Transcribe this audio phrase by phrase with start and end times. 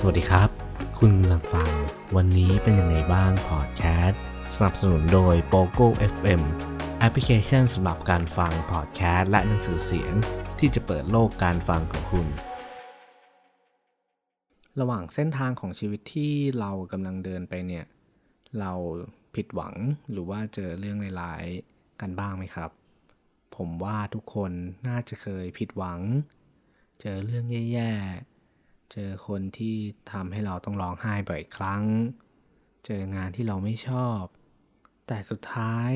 [0.00, 0.50] สวัสดีครับ
[0.98, 1.70] คุณกำลังฟัง
[2.16, 6.42] วันนี้เป็นยังไงบ้างพอดแคสต์สนับสนุนโดย POGO FM
[6.98, 10.12] แอปพลิเคชันสำหรับการฟังพอดแคสต์และหนังสือเสียง
[10.58, 12.26] ที่จะเปิดโลกการฟังของคุณ
[14.80, 17.84] ระหว่างเส้นทางของชีวิตที่เรากำลังเดินไปเนี่ย
[18.60, 18.72] เรา
[19.34, 19.74] ผิดหวัง
[20.10, 22.70] หรือว่าเจอเรื่องร้ายๆกันบ้างไหมครับ
[23.56, 24.52] ผมว่าทุกคน
[24.88, 26.00] น่าจะเคยผิดหวัง
[27.00, 28.37] เจอเรื่องแย่ๆ
[28.92, 29.76] เจอคนที่
[30.12, 31.84] ทำให้เราต้องร้องไห้บ่อยครั้ง
[32.86, 34.22] เจองานที่เราไม่ชอบ
[35.06, 35.92] แต่สุดท้าย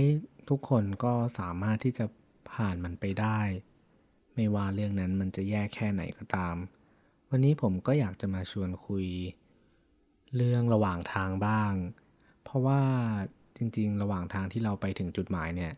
[0.48, 2.04] ทุกคนก็สามารถที่จะ
[2.52, 3.40] ผ่านมันไปได้
[4.34, 6.56] ไม่ว่าเรื่องนั้นมันจะแย่แค่ไหนก็ตาม
[7.30, 9.06] วันนี้ผมก็อยากจะมาชวนคุย
[10.36, 11.72] เรื่องระหว่างทางบ้าง
[12.44, 12.80] เพราะว่า
[13.56, 15.72] จริง ๆ ระหว่างทางที่เราไปถึงจุดหมายเนี่ย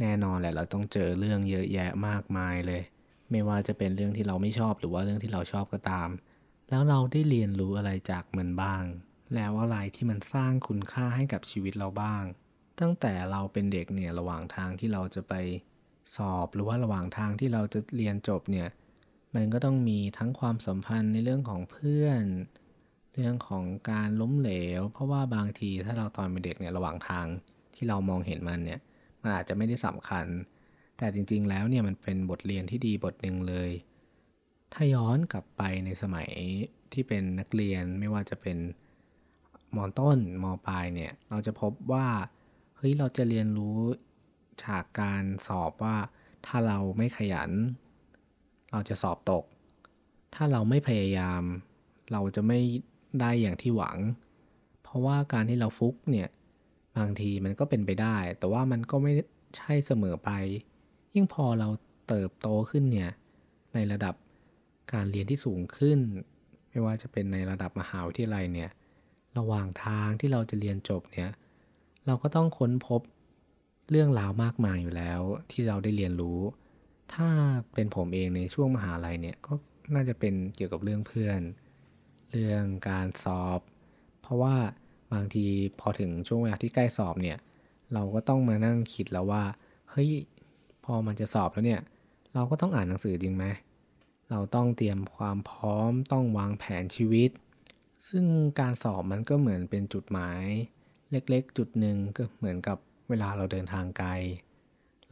[0.00, 2.82] แน่นอนแหละเราต้องเจอเรื่องเยอะแยะมากมายเลย
[3.30, 6.08] ไม่ว่าจะเป็นเรื่องที่เราไม่ชอบหรือว่าเรื่องที่เราชอบก็ตาม
[6.70, 8.84] แล้วเราได้เรียนรู้อะไรจากมันบ้าง
[9.34, 12.24] แล้วอะไรที่มันสร้างคุณค่าให้กับชีวิตเราบ้าง
[12.80, 15.34] ตั้งแต่เราเป็นเด็กเนี่ยระหว่างทางที่เราจะไป
[16.16, 18.68] สอบหรือว่าระหว่างทางที่เราจะเรียนจบเนี่ย
[19.34, 22.24] มันก็ต้องมีทั้งความสัมพันธ์ในเรื่องของเพื่อน
[23.14, 27.26] เรื่องของการล้มเหลว เพราะว่าบางทีถ้าเราตอนเป็นเด็กเนี่ยระหว่างทาง
[27.74, 28.80] ที่เรามองเห็นมันเนี่ย
[29.22, 30.26] มันอาจจะไม่ได้สำคัญ
[30.98, 33.70] แต่จริงๆแล้วเนี่ยมันเป็นบทเรียนที่ดีบทหนึ่งเลย
[34.72, 36.30] ถ้าย้อนกลับไปในสมัย
[36.92, 38.58] ที่เป็นนักเรียนไม่ว่าจะเป็น
[39.76, 42.06] มต้นมปลายเนี่ย เราจะพบว่า
[42.76, 43.78] เฮ้ยเราจะเรียนรู้
[44.64, 45.96] จากการสอบว่า
[46.46, 47.50] ถ้าเราไม่ขยัน
[48.72, 49.44] เราจะสอบตก
[50.34, 51.42] ถ้าเราไม่พยายาม
[52.12, 52.60] เราจะไม่
[53.20, 53.96] ได้อย่างที่หวัง
[54.82, 56.28] เพราะว่าการที่เราฟุกเนี่ย
[56.98, 59.12] บางทีมันก็เป็นไปได้ แต่ว่ามันก็ไม่
[59.56, 60.30] ใช่เสมอไป
[61.14, 61.68] ยิ่งพอเรา
[62.08, 63.10] เติบโตขึ้นเนี่ย
[63.74, 64.14] ในระดับ
[64.92, 65.98] การเรียนที่สูงขึ้น
[66.70, 68.70] ไม่ว่าจะเป็นในระดับมหาวิทยาลัยเนี่ย
[69.38, 71.30] ระหว่างทางที่เราจะเรียนจบเนี่ย
[72.06, 73.00] เราก็ต้องค้นพบ
[73.90, 75.20] เรื่องราวมากมายอยู่แล้ว
[75.50, 76.40] ที่เราได้เรียนรู้
[77.14, 77.28] ถ้า
[77.74, 79.52] เป็นผมเองในช่วงมหาลัยเนี่ยก็
[79.94, 81.40] น่าจะเป็นเกี่ยวกับเรื่องเพื่อน
[82.32, 83.60] เรื่องการสอบ
[84.22, 84.54] เพราะว่า
[85.12, 85.46] บางที
[85.80, 87.38] พอถึงช่วงเวลาที่ใกล้สอบเนี่ย
[87.94, 89.44] เราก็ต้องมานั่งคิดแล้วว่า
[89.90, 90.10] เฮ้ย
[90.84, 91.80] พอมันจะสอบแล้วเนี่ย
[92.34, 93.44] เราก็ต้องอ่านหนังสือจริงไหม
[94.30, 97.30] เราต้องเตรียมความพร้อมต้องวางแผนชีวิต
[98.08, 98.24] ซึ่ง
[98.60, 100.42] การสอบมันก็เหมือนเป็นจุดหมาย
[101.10, 102.78] เล็กๆ จุดหนึ่งก็เหมือนกับ
[103.08, 104.10] เวลาเราเดินทางไกล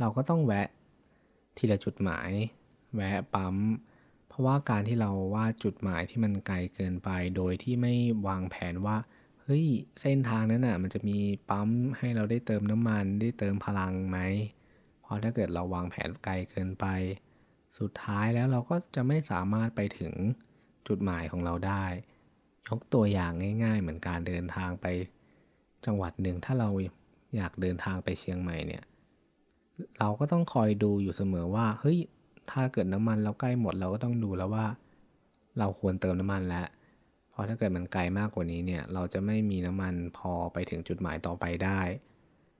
[0.00, 0.68] เราก็ต้องแวะ
[1.56, 2.30] ทีละจุดหมาย
[2.94, 3.56] แวะปั๊ม
[4.28, 7.94] เพราะว่าการที่เราวาดจุดหมายที่มันไกลเกินไป โดยที่ไม่
[8.26, 8.96] วางแผนว่า
[9.42, 9.66] เฮ้ย
[10.00, 11.18] เส้นทางนั้นน่ะ มันจะมี
[11.50, 14.18] ปั๊มให้เราได้เติมน้ำมันได้เติมพลังไหม
[15.02, 16.86] เพราะถ้าเกิดเราวางแผนไกลเกินไป
[17.78, 20.12] สุดท้ายแล้วเราก็จะไม่สามารถไปถึง
[20.88, 21.84] จุดหมายของเราได้
[22.68, 23.32] ยกตัวอย่าง
[23.64, 24.86] ง่าย ๆ เหมือนการเดินทางไป
[25.86, 26.68] จังหวัดหนึ่งถ้าเรา
[27.36, 28.84] อยากเดินทางไปเชียงใหม่เนี่ย
[29.98, 31.98] เราก็ต้องคอยดูอยู่เสมอว่าเฮ้ย
[32.50, 34.66] ถ้าเกิดน้ำมันเราใกล้หมดเราก็ต้องดูแล้วว่า
[35.58, 36.66] เราควรเติมน้ำมันแล้ว
[37.30, 41.80] เพราะถ้าเกิดมันไกลมากกว่านี้เนี่ย เราจะไม่มีน้ำมันพอไปถึงจุดหมายต่อไปได้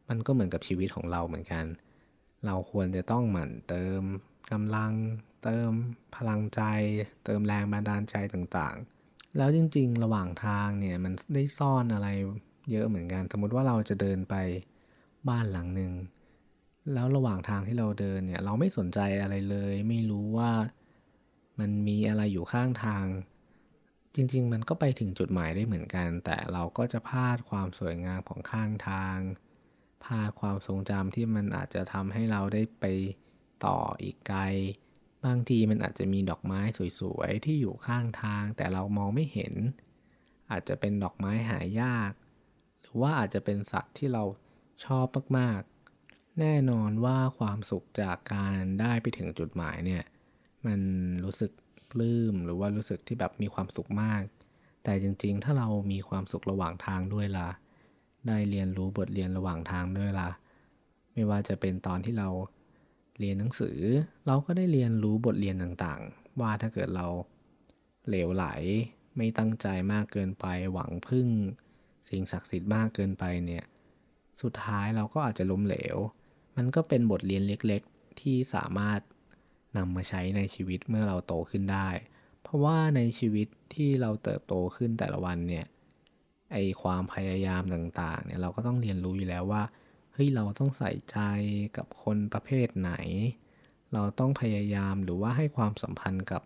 [0.08, 1.64] มันก็เหมือนกับชีวิตของเราเหมือนกัน
[2.46, 4.02] เราควรจะต้องหมั่นเติม
[4.52, 4.92] กำลัง
[5.42, 5.72] เติม
[6.16, 6.60] พลังใจ
[7.24, 12.08] เติมแรงบันดาลใจต่างๆ แล้วจริงๆ ระหว่างทางเนี่ยมันได้ซ่อนอะไร
[12.70, 14.34] เยอะเหมือนกัน สมมติว่าเราจะเดินไป
[15.28, 15.92] บ้านหลังหนึ่ง
[16.92, 20.52] แล้วระหว่างทางที่เราเดินเนี่ยเราไม่สนใจอะไรเลย ไม่รู้ว่า
[21.60, 23.06] มันมีอะไรอยู่ข้างทาง
[24.14, 29.18] จริง ๆ มันก็ไปถึงจุดหมายได้เหมือนกัน แต่เราก็จะพลาดความสวยงามของข้างทาง
[30.04, 32.84] พลาดความทรงจำที่มันอาจจะทำให้เราได้ไป
[33.64, 34.40] ต่ออีกไกล
[35.24, 36.60] บางทีมันอาจจะมีดอกไม้
[37.00, 39.54] สวยๆ ที่อยู่ข้างทางแต่เรามองไม่เห็น
[40.50, 42.12] อาจจะเป็นดอกไม้หายาก
[42.80, 44.24] หรือว่าอาจจะเป็นสัตว์ที่เรา
[44.84, 45.06] ชอบ
[45.38, 50.04] มากๆ แน่นอนว่าความสุขจากการได้ไปถึงจุดหมายเนี่ย
[50.66, 50.80] มัน
[51.24, 51.50] รู้สึก
[51.90, 54.22] ปลื้มหรือว่ารู้สึกที่แบบมีความสุขมาก
[54.84, 57.48] แต่จริงๆ ถ้าเรามีความสุขระหว่างทางด้วยล่ะ
[58.28, 60.30] ได้เรียนรู้บทเรียนระหว่างทางด้วยล่ะ
[61.12, 62.28] ไม่ว่าจะเป็นตอนที่เรา
[63.18, 63.78] เรียนหนังสือ
[64.26, 67.06] เราก็ได้เรียนรู้บทเรียนต่างๆ ว่าถ้าเกิดเรา
[68.08, 68.46] เหลวไหล
[69.16, 71.28] ไม่ตั้งใจมากเกินไปหวังพึ่ง
[72.08, 73.64] สิ่งศักดิ์สิทธิ์มากเกินไปเนี่ย
[74.42, 75.96] สุดท้ายเราก็อาจจะล้มเหลว
[76.56, 79.00] มันก็เป็นบทเรียนเล็กๆ ที่สามารถ
[79.76, 81.88] นำมาใช้ในชีวิตเมื่อเราโตขึ้นได้
[82.42, 85.66] เพราะว่าในชีวิตที่เราเติบโตขึ้นแต่ละวันเนี่ย
[86.52, 89.62] ไอความพยายามต่างๆเนี่ยเราก็ต้องเรียนรู้อยู่แล้วว่า
[90.14, 91.18] เฮ้ยเราต้องใส่ใจ
[91.76, 92.92] กับคนประเภทไหน
[93.92, 96.42] เราต้องพยายามหรือว่าให้ความสัมพันธ์กับ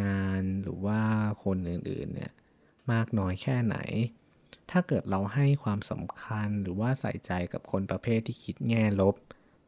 [0.00, 1.00] งานหรือว่า
[1.44, 2.32] คนอื่นๆเนี่ย
[2.92, 3.76] มากน้อยแค่ไหน
[4.70, 9.16] ถ้าเกิดเราให้ความสำคัญหรือว่าใส่ใจกับคนประเภทที่คิดแง่ลบ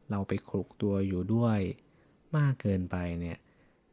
[0.09, 1.59] เราไปคลุกตัวอยู่ด้วย
[2.37, 3.37] มากเกินไปเนี่ย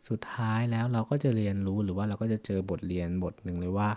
[0.09, 3.91] สุดท้ายแล้วเราก็จะเรียนรู้หรือว่าเราก็จะเจอบทเรียนบทหนึ่งเลยว่า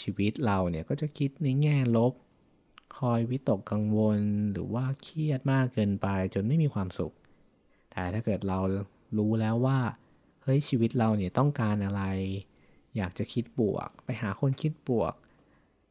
[0.00, 2.12] ชีวิตเราเนี่ยก็จะคิดในแง่ลบ
[2.96, 4.20] คอยวิตกกังวล
[4.52, 7.14] หรือว่าเครียดมากเกินไปจนไม่มีความสุข
[7.90, 8.58] แต่ถ้าเกิดเรา
[9.18, 9.78] รู้แล้วว่า
[10.42, 12.02] เฮ้ยชีวิตเราเนี่ยต้องการอะไร
[12.96, 15.14] อยากจะคิดบวก ไปหาคนคิดบวก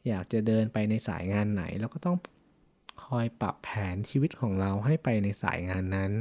[0.08, 2.18] อยากจะเดินไปในสายงานไหนเราก็ต้อง
[3.04, 6.12] คอยปรับแผนชีวิตของเราให้ไปในสายงานนั้น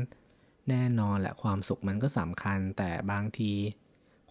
[0.69, 3.53] แน่นอนแหละความสุขมันก็สำคัญแต่บางที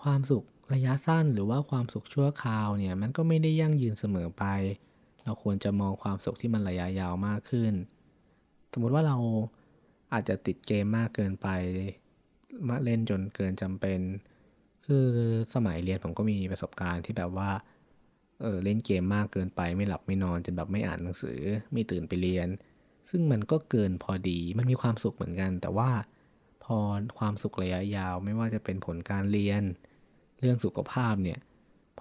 [0.01, 0.43] ความสุข
[0.73, 4.45] ระยะสั้นหรือว่าความสุขชั่วคราวเนี่ยมันก็ไม่ได้ยั่งยืนเสมอไป
[5.25, 7.73] เราควรจะมองความสุขที่มันระยะยาวมากขึ้น
[8.71, 9.17] สมมุติว่าเรา
[10.13, 11.47] อาจจะติดเกมมากเกินไป
[12.67, 13.99] มาเล่นจนเกินจำเป็น
[14.85, 15.07] คือ
[15.55, 17.51] สมัยเรียนผมก็มีประสบการณ์ที่แบบว่า
[18.41, 21.39] เออเล่นเกมมากเกินไป ไม่หลับไม่นอนจนแบบไม่อ่านหนังสือ
[21.73, 22.47] ไม่ตื่นไปเรียน
[23.09, 25.91] ซึ่งมันก็เกินพอดี มันมีความสุขเหมือนกัน แต่ว่า
[26.63, 26.77] พอ
[27.19, 29.63] ความสุขระยะยาว ไม่ว่าจะเป็นผลการเรียน
[30.39, 31.39] เรื่องสุขภาพเนี่ย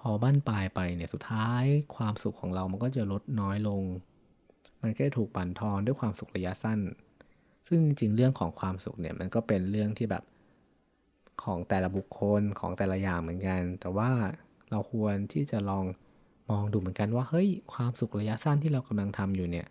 [0.09, 1.63] อบ้านปลายไปเนี่ยสุดท้าย
[1.95, 3.83] ความสุขของเรามันก็จะลดน้อยลง
[4.81, 6.79] มันก็ถูกปั่นทอนด้วยความสุขระยะสั้น
[7.67, 10.23] ซึ่งจริงๆเรื่องของความสุขเนี่ยมันก็เป็นเรื่องที่แบบ
[11.43, 14.11] ของแต่ละบุคคลของแต่ละอย่างเหมือนกัน แต่ว่า
[14.71, 15.85] เราควรที่จะลอง
[16.49, 19.67] มองดูเหมือนกันว่าเฮ้ยความสุขระยะสั้นที่เรากำลังทำอยู่เนี่ย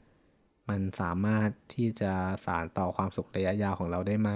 [0.68, 2.12] มันสามารถที่จะ
[2.44, 4.30] สานต่อความสุขระยะยาวของเราได้ไหม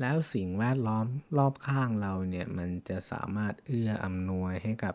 [0.00, 1.06] แล้วสิ่งแวดล้อม
[1.38, 4.94] รอบข้างเราเนี่ย มันจะสามารถเอื้ออำนวยให้กับ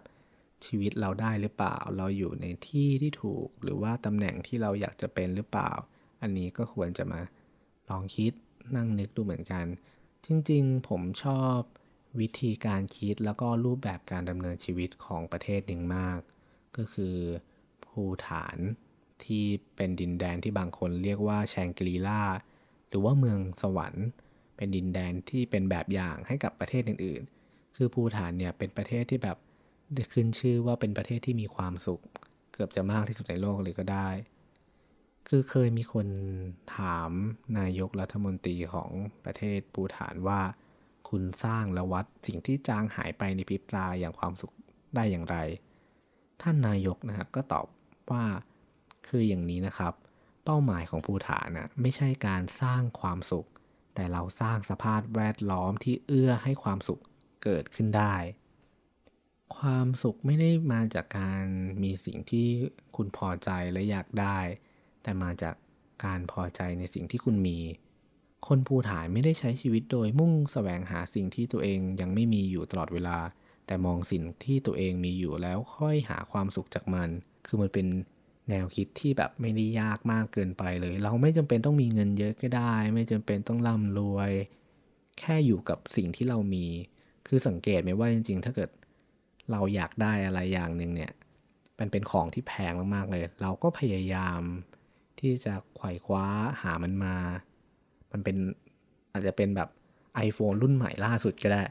[0.66, 5.72] ชีวิตเราได้หรือเปล่า เราอยู่ในที่ที่ถูก หรือว่าตำแหน่งที่เราอยากจะเป็นหรือเปล่า
[6.22, 7.22] อันนี้ก็ควรจะมา
[7.90, 8.31] ลองคิด
[8.75, 9.66] นั่งนึกดูเหมือนกัน
[10.25, 11.60] จริงๆ ผมชอบ
[12.19, 16.19] วิธีการคิดแล้วก็รูปแบบการดำเนินชีวิตของประเทศหนึ่งมาก
[16.78, 17.16] ก็คือ
[17.86, 18.58] ภูฐาน
[19.24, 22.24] ที่เป็นดินแดนที่บางคนเรียกว่าแชงกรีลา
[22.88, 24.08] หรือว่าเมืองสวรรค์
[24.56, 29.38] เป็นดินแดนที่เป็นแบบอย่างให้กับประเทศอื่นๆ คือภูฐานเนี่ยเป็นประเทศที่แบบ
[30.13, 32.01] ขึ้นชื่อว่าเป็นประเทศที่มีความสุข
[32.53, 34.09] เกือบจะมากที่สุดในโลกเลยก็ได้
[35.27, 36.07] คือเคยมีคน
[36.77, 37.11] ถาม
[37.59, 38.89] นายกรัฐมนตรีของ
[39.25, 40.41] ประเทศปูฐานว่า
[41.09, 44.53] คุณสร้างและวัดสิ่งที่จางหายไปในพริบตาอย่างความสุข
[44.95, 45.38] ได้อย่างไร
[46.41, 47.67] ท่านนายกนะครับก็ตอบ
[48.11, 48.25] ว่า
[49.07, 49.93] คืออย่างนี้นะครับ
[50.45, 53.47] เป้าหมายของภูฐานนะไม่ใช่การสร้างความสุข
[53.95, 57.01] แต่เราสร้างสภาพแวดล้อมที่เอื้อให้ความสุข
[57.43, 58.15] เกิดขึ้นได้
[59.57, 61.45] ความสุขไม่ได้มาจากการ
[61.83, 62.48] มีสิ่งที่
[62.95, 64.39] คุณพอใจและอยากได้
[65.03, 65.56] แต่มาจาก
[66.06, 67.59] การพอใจในสิ่งที่คุณมี
[68.48, 73.18] คนภูฐานไม่ได้ใช้ชีวิตโดยมุ่งแสวงหาสิ่งที่ตัวเองยังไม่มีอยู่ตลอดเวลา
[73.65, 77.09] แต่มองสิ่งที่ตัวเองมีอยู่แล้วค่อยหาความสุขจากมัน
[77.48, 77.88] คือมันเป็น
[78.50, 84.31] แนวคิดที่แบบไม่ได้ยากมากเกินไปเลย เราไม่จำเป็นต้องมีเงินเยอะก็ได้ ไม่จำเป็นต้องร่ำรวย
[85.19, 86.65] แค่อยู่กับสิ่งที่เรามี
[87.27, 88.69] คือสังเกตไหมว่าจริง ๆ ถ้าเกิด
[89.51, 91.12] เราอยากได้อะไรอย่างหนึ่งเนี่ย
[91.80, 94.42] มันเป็นของที่แพงมากๆเลย เราก็พยายาม
[95.19, 96.25] ที่จะไขว่คว้า
[96.62, 97.15] หามันมา
[98.12, 98.38] มันเป็น
[99.12, 99.69] อาจจะเป็นแบบ
[100.27, 101.62] iPhone รุ่นใหม่ล่าสุดก็ได้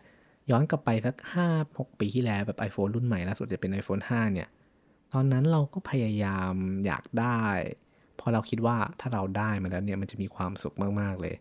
[0.50, 1.48] ย้อนกลับไปสักห้า
[1.78, 4.48] หกปีที่แล้วแบบ iPhone รุ่นใหม่ล่าสุดจะเป็น iPhone 5 เนี่ย
[5.12, 6.52] ตอนนั้นเราก็พยายาม
[6.86, 7.40] อยากได้
[8.20, 11.34] พอเราคิดว่าถ้าเราได้มาแล้วเนี่ยมันจะมีความสุขมากๆเลย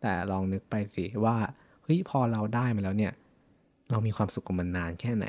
[0.00, 1.36] แต่ลองนึกไปสิว่า
[1.82, 3.12] เฮ้ยพอเราได้มาแล้วเนี่ย
[3.90, 5.26] เรามีความสุขกับมันนานแค่ไหน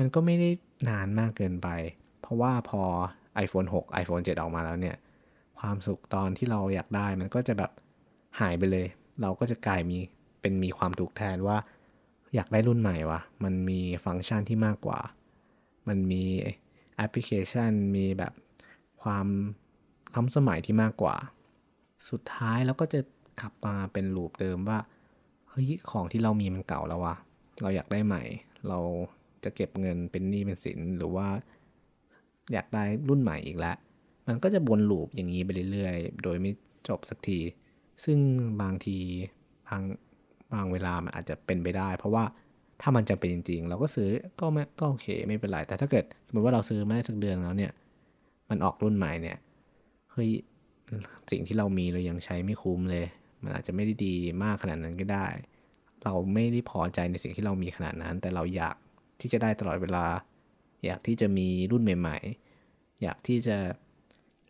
[0.00, 0.50] มันก็ไม่ได้
[0.88, 1.68] นานมากเกินไป
[2.20, 2.82] เพราะว่าพอ
[3.44, 4.96] iPhone 6 iPhone 7 ออกมาแล้วเนี่ย
[5.58, 7.70] ความสุขตอนที่เราอยากได้มันก็จะแบบ
[8.40, 8.86] หายไปเลย
[9.22, 9.98] เราก็จะกลายมี
[10.40, 11.58] เป็นมีความถูกแทนว่า
[12.34, 15.00] อยากได้รุ่นใหม่วะมันมีฟังก์ชันที่มากกว่า
[15.88, 16.24] มันมี
[16.96, 18.32] แอปพลิเคชันมีแบบ
[19.02, 19.26] ความ
[20.14, 21.16] ล้ำสมัยที่มากกว่า
[22.10, 23.00] สุดท้ายเราก็จะ
[23.40, 24.78] ขับมาเป็นลูปเดิมว่า
[25.48, 27.16] เฮ้ยของที่เรามีมันเก่าแล้ววะ
[27.60, 28.22] เราอยากได้ใหม่
[28.68, 28.78] เรา
[29.44, 31.28] จะเก็บเงินเป็นหนี้เป็นสินหรือว่า
[32.52, 33.76] อยากได้รุ่นใหม่อีกแล้ว
[34.26, 36.52] มันก็จะวนลูปอย่างนี้ไปเรื่อยๆ โดยไม่
[36.88, 37.40] จบสักที
[38.04, 38.18] ซึ่ง
[38.62, 38.98] บางที
[39.68, 39.82] บาง
[40.52, 42.24] บางเวลามันอาจจะเป็นไปได้ เพราะว่า
[42.80, 47.72] ถ้ามันจำเป็นจริง ๆ เราก็ซื้อก็ไม่ก็โอเคไม่เป็นไร แต่ถ้าเกิดสมมติว่าเราซื้อมาได้สักเดือนแล้วเนี่ย
[48.50, 49.38] มันออกรุ่นใหม่เนี่ย
[50.12, 50.30] เฮ้ย
[51.30, 53.06] สิ่งที่เรามีเรายังใช้ไม่คุ้มเลย
[53.42, 55.26] มันอาจจะไม่ได้ดีมากขนาดนั้นก็ได้
[56.04, 58.76] เราไม่ได้พอใจในสิ่งที่เรามีขนาดนั้น แต่เราอยาก
[59.20, 60.06] ที่จะได้ตลอดเวลา
[60.86, 62.18] อยากที่จะมีรุ่นใหม่
[62.60, 63.58] ๆ อยากที่จะ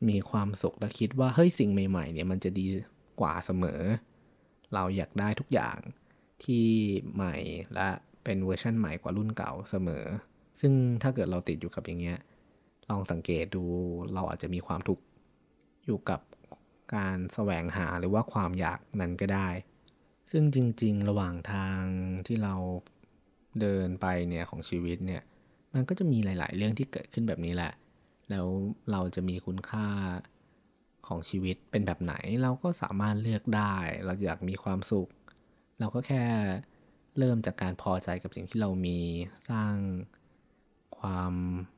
[0.08, 2.66] มีความสุขและคิดว่าเฮ้ยสิ่งใหม่ ๆ เนี่ยมันจะดี
[3.20, 3.80] กว่าเสมอ
[4.74, 5.78] เราอยากได้ทุกอย่าง
[6.44, 6.66] ที่
[7.14, 7.36] ใหม่
[7.74, 7.88] และ
[8.24, 10.04] เป็นเวอร์ชันใหม่กว่ารุ่นเก่าเสมอ
[10.60, 10.72] ซึ่ง
[11.02, 12.18] ถ้าเกิดเราติดอยู่กับอย่างเงี้ย
[12.90, 13.64] ลองสังเกตดู
[14.14, 15.02] เราอาจจะมีความทุกข์
[15.86, 16.20] อยู่กับ
[16.94, 19.48] การแสวงหาหรือว่าความอยากนั้นก็ได้
[20.30, 21.82] ซึ่งจริง ๆ ระหว่างทาง
[22.26, 22.54] ที่เรา
[23.60, 25.22] เดินไปเนี่ยของชีวิตเนี่ย
[25.74, 27.72] มันก็จะมีหลาย ๆ เรื่องที่เกิดขึ้นแบบนี้แหละ
[28.30, 28.46] แล้ว
[28.92, 29.88] เราจะมีคุณค่า
[31.06, 35.08] ของชีวิตเป็นแบบไหน เราก็สามารถเลือกได้ เราอยากมีความสุข
[35.80, 36.24] เราก็แค่
[37.18, 38.98] เริ่มจากการพอใจกับสิ่งที่เรามี
[39.50, 39.74] สร้าง
[40.98, 41.32] ความ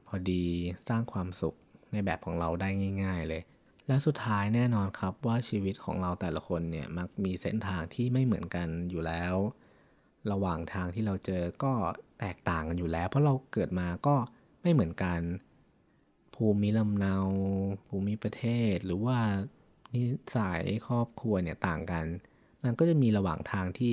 [0.06, 0.46] พอดี
[0.88, 1.54] สร้างความสุข
[1.92, 2.68] ในแบบของเราได้
[3.02, 3.42] ง่าย ๆ เลย
[3.86, 9.34] และสุดท้ายแน่นอนครับว่าชีวิตของเราแต่ละคนเนี่ยมักมีเส้นทางที่ไม่เหมือนกันอยู่แล้ว
[10.30, 11.72] ระหว่างทางที่เราเจอก็
[12.20, 14.16] แตกต่างกันอยู่แล้ว เพราะเราเกิดมาก็
[14.62, 15.20] ไม่เหมือนกัน
[16.34, 17.16] ภูมิลำเนา
[17.86, 19.18] ภูมิประเทศ หรือว่า
[19.94, 20.02] นิ
[20.36, 22.06] สัยครอบครัวเนี่ยต่างกัน
[22.64, 23.92] มันก็จะมีระหว่างทางที่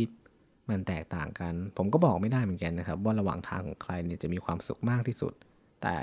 [0.70, 5.34] มันแตกต่างกัน ผมก็บอกไม่ได้เหมือนกันนะครับ ว่าระหว่างทางของใครเนี่ยจะมีความสุขมากที่สุด
[5.82, 5.98] แต่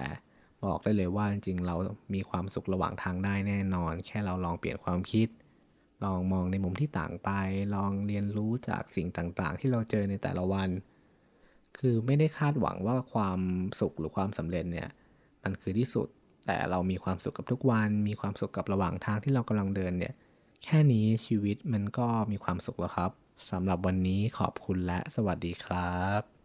[0.64, 1.76] บอกได้เลยว่าจริงๆเรา
[2.14, 5.28] มีความสุขระหว่างทางได้แน่นอน แค่เราลองเปลี่ยนความคิด
[6.04, 7.30] ลองมองในมุมที่ต่างไป
[7.74, 10.68] ลองเรียนรู้จากสิ่งต่างๆ ที่เราเจอในแต่ละวัน
[11.78, 13.40] คือไม่ได้คาดหวังว่าความ
[13.80, 14.88] สุขหรือความสำเร็จเนี่ย
[15.42, 16.08] มันคือที่สุด
[16.46, 20.14] แต่เรามีความสุขกับทุกวัน มีความสุขกับระหว่างทางที่เรากำลังเดินเนี่ย
[20.64, 23.10] แค่นี้ชีวิตมันก็มีความสุขแล้วครับ
[23.50, 26.35] สำหรับวันนี้ขอบคุณและสวัสดีครับ